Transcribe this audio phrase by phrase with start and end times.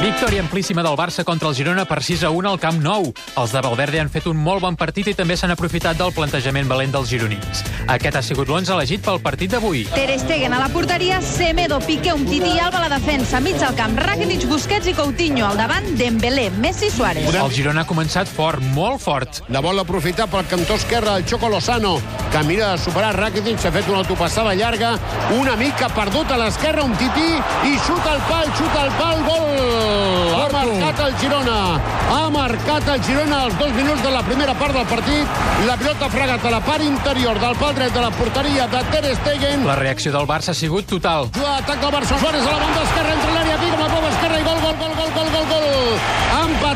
[0.00, 3.08] Victòria amplíssima del Barça contra el Girona per 6 a 1 al Camp Nou.
[3.34, 6.68] Els de Valverde han fet un molt bon partit i també s'han aprofitat del plantejament
[6.70, 7.64] valent dels gironins.
[7.90, 9.88] Aquest ha sigut l'11 elegit pel partit d'avui.
[9.96, 13.40] Ter Stegen a la porteria, Semedo, Piqué, Umtiti i Alba a la defensa.
[13.42, 15.48] Mig al camp, Rakitic, Busquets i Coutinho.
[15.48, 17.26] Al davant, Dembélé, Messi, Suárez.
[17.34, 19.42] El Girona ha començat fort, molt fort.
[19.50, 21.96] La vol aprofitar pel cantó esquerre el Choco Lozano,
[22.30, 24.94] que mira de superar Rakitic, s'ha fet una autopassada llarga,
[25.40, 27.30] una mica perdut a l'esquerra, un tití,
[27.66, 29.87] i xuta al pal, xuta al pal, gol!
[29.88, 31.58] Ha marcat el Girona.
[32.12, 35.40] Ha marcat el Girona als dos minuts de la primera part del partit.
[35.66, 38.84] La pilota ha fregat a la part interior del pal dret de la porteria de
[38.92, 39.66] Ter Stegen.
[39.66, 41.30] La reacció del Barça ha sigut total.
[41.34, 44.40] Juga atac del Barça, Suárez a la banda esquerra, entre l'àrea, pica amb la esquerra
[44.40, 44.97] i gol, gol, gol.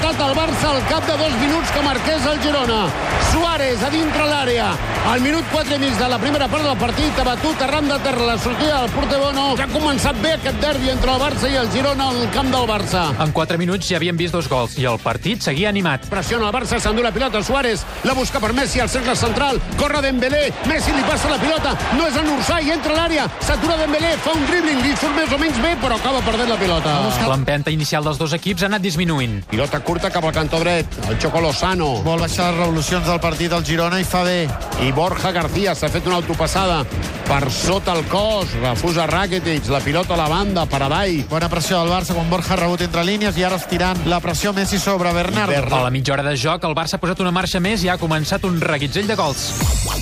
[0.00, 2.86] Empatat el Barça al cap de dos minuts que marqués el Girona.
[3.30, 4.70] Suárez a dintre l'àrea.
[5.10, 7.98] Al minut 4 i mig de la primera part del partit ha batut arran de
[8.04, 9.44] terra la sortida del porter Bono.
[9.58, 12.64] Ja ha començat bé aquest derbi entre el Barça i el Girona al camp del
[12.68, 13.02] Barça.
[13.20, 16.08] En 4 minuts ja havien vist dos gols i el partit seguia animat.
[16.08, 20.00] Pressiona el Barça, s'endú la pilota Suárez, la busca per Messi al cercle central, corre
[20.00, 24.16] Dembélé, Messi li passa la pilota, no és en Ursai, entra a l'àrea, s'atura Dembélé,
[24.24, 26.96] fa un dribbling, li surt més o menys bé, però acaba perdent la pilota.
[27.28, 29.40] L'empenta inicial dels dos equips ha anat disminuint.
[29.50, 31.96] Pilota curta cap al cantó dret, el Choco Lozano.
[32.04, 34.44] Vol baixar les revolucions del partit al Girona i fa bé.
[34.86, 36.84] I Borja García s'ha fet una autopassada
[37.26, 41.24] per sota el cos, refusa Rakitic, la pilota a la banda, per avall.
[41.30, 44.52] Bona pressió del Barça quan Borja ha rebut entre línies i ara estirant la pressió
[44.54, 45.58] Messi sobre Bernardo.
[45.58, 47.98] A la mitja hora de joc, el Barça ha posat una marxa més i ha
[47.98, 49.48] començat un reguitzell de gols.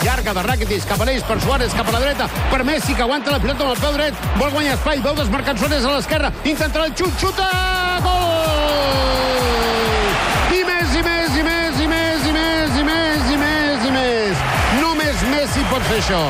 [0.00, 3.04] Llarga de Rakitic, cap a l'eix, per Suárez, cap a la dreta, per Messi, que
[3.04, 6.32] aguanta la pilota amb el peu dret, vol guanyar espai, veu desmarcat Suárez a l'esquerra,
[6.44, 7.52] intentarà el xut, xuta,
[8.04, 8.33] gol!
[15.74, 16.20] Pot fer això.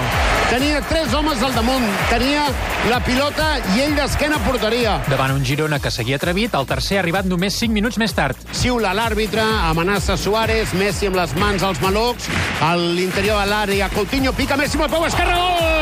[0.49, 2.45] Tenia tres homes al damunt, tenia
[2.89, 4.97] la pilota i ell d'esquena porteria.
[5.11, 8.41] Davant un Girona que seguia atrevit, el tercer ha arribat només 5 minuts més tard.
[8.57, 12.31] Xiula l'àrbitre, amenaça Suárez, Messi amb les mans als malucs,
[12.65, 15.74] a l'interior de l'àrea, Coutinho pica Messi amb el peu esquerre, gol!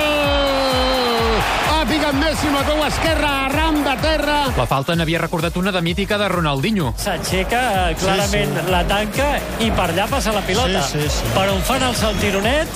[1.72, 4.36] Ha picat Messi amb el peu esquerre, arran de terra.
[4.56, 6.92] La falta n'havia recordat una de mítica de Ronaldinho.
[6.96, 8.70] s'aixeca, eh, clarament sí, sí.
[8.70, 10.82] la tanca i per allà passa la pilota.
[10.82, 11.32] Sí, sí, sí.
[11.34, 12.68] Per on fan el saltironet,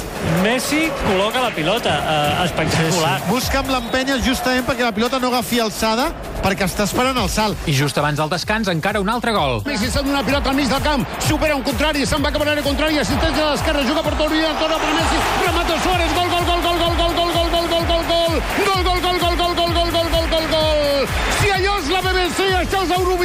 [0.43, 1.93] Messi col·loca la pilota.
[2.03, 3.21] Eh, espectacular.
[3.29, 6.11] Busca amb l'empenya justament perquè la pilota no agafi alçada
[6.43, 7.59] perquè està esperant el salt.
[7.67, 9.63] I just abans del descans, encara un altre gol.
[9.67, 12.43] Messi s'ha donat una pilota al mig del camp, supera un contrari, se'n va cap
[12.43, 15.96] a l'àrea contrària, assistència de l'esquerra, juga per Torino, torna per Messi, remata Suárez, gol,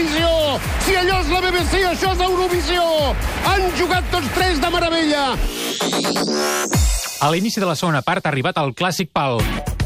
[0.02, 0.60] Eurovisió.
[0.82, 2.86] Si allò és la BBC, això és Eurovisió.
[3.52, 5.26] Han jugat tots tres de meravella.
[7.22, 9.38] A l'inici de la segona part ha arribat el clàssic pal.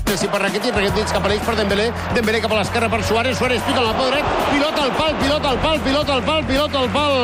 [0.06, 3.36] Messi per Rakitic, Rakitic cap a l'eix per Dembélé, Dembélé cap a l'esquerra per Suárez,
[3.40, 6.46] Suárez pica amb el peu dret, pilota al pal, pilota al pal, pilota al pal,
[6.46, 7.16] pilota al pal.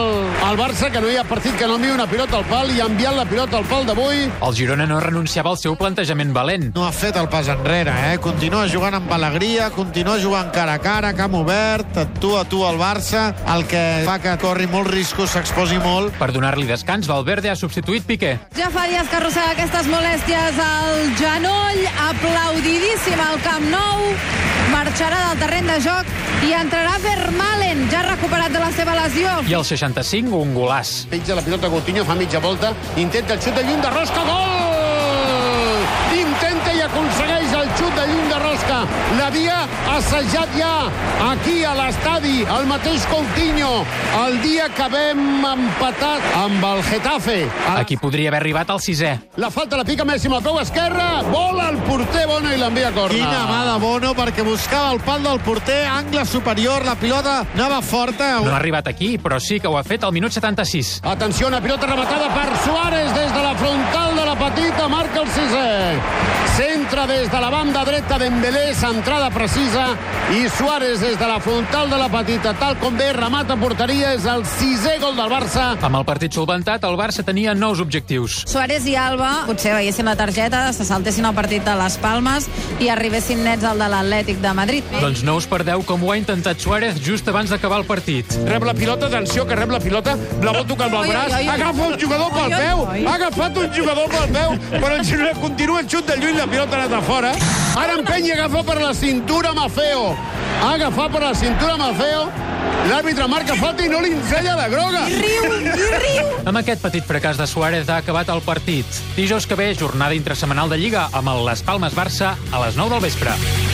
[0.50, 2.82] El Barça, que no hi ha partit que no enviï una pilota al pal, i
[2.82, 4.26] ha enviat la pilota al pal d'avui.
[4.48, 6.72] El Girona no renunciava al seu plantejament valent.
[6.76, 8.18] No ha fet el pas enrere, eh?
[8.24, 12.82] Continua jugant amb alegria, continua jugant cara a cara, camp obert, tu a tu al
[12.82, 16.18] Barça, el que fa que corri molts riscos, s'exposi molt.
[16.20, 18.36] Per donar-li descans, Valverde ha substituït Piqué.
[18.58, 21.86] Ja fa dies que arrossega aquestes molèsties al genoll,
[22.72, 24.04] aplaudidíssim al Camp Nou,
[24.72, 26.08] marxarà del terreny de joc
[26.48, 29.36] i entrarà Vermalen, ja recuperat de la seva lesió.
[29.52, 31.02] I al 65, un golàs.
[31.12, 34.61] Penja la pilota Coutinho, fa mitja volta, intenta el xut de lluny de Rosca, gol!
[39.32, 40.92] L'havia assajat ja
[41.24, 43.86] aquí a l'estadi, el mateix Coutinho,
[44.26, 47.38] el dia que vam empatat amb el Getafe.
[47.78, 49.14] Aquí podria haver arribat al sisè.
[49.40, 52.90] La falta la pica Messi amb el peu esquerre, vola el porter Bono i l'envia
[52.90, 53.16] a corna.
[53.16, 57.80] Quina mà de Bono perquè buscava el pal del porter, angle superior, la pilota anava
[57.80, 58.34] forta.
[58.44, 61.00] No ha arribat aquí, però sí que ho ha fet al minut 76.
[61.08, 65.32] Atenció, una pilota rematada per Suárez des de la frontal de la petita, marca el
[65.40, 66.31] sisè.
[67.02, 69.98] Centre des de la banda dreta Dembélé, centrada precisa,
[70.30, 74.28] i Suárez des de la frontal de la petita, tal com ve, remata porteria, és
[74.30, 75.72] el sisè gol del Barça.
[75.82, 78.44] Amb el partit solventat, el Barça tenia nous objectius.
[78.46, 82.46] Suárez i Alba potser veiessin la targeta, se saltessin el partit de les Palmes
[82.80, 84.94] i arribessin nets al de l'Atlètic de Madrid.
[85.02, 88.38] Doncs no us perdeu com ho ha intentat Suárez just abans d'acabar el partit.
[88.46, 91.90] Rep la pilota, atenció, que rep la pilota, la vol tocar amb el braç, agafa
[91.90, 95.90] un jugador pel peu, ha agafat un jugador pel peu, però el Girona continua el
[95.90, 97.32] xut de lluny, la pilota a fora.
[97.80, 100.12] Ara empeny i agafa per la cintura Mafeo.
[100.62, 102.26] Ha agafat per la cintura Mafeo,
[102.90, 105.06] l'àrbitre marca falta i no li ensenya la groga.
[105.08, 106.32] Riu, i riu!
[106.44, 109.02] Amb aquest petit fracàs de Suárez ha acabat el partit.
[109.16, 112.98] Dijous que ve, jornada intrasemanal de Lliga amb el Les Palmes Barça a les 9
[112.98, 113.71] del vespre.